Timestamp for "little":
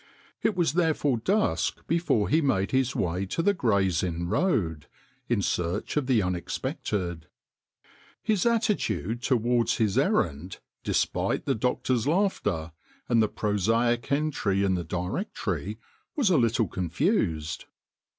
16.39-16.67